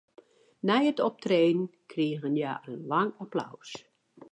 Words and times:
Nei 0.67 0.79
it 0.91 0.99
optreden 1.07 1.61
krigen 1.95 2.35
hja 2.39 2.53
in 2.71 2.81
lang 2.91 3.11
applaus. 3.27 3.69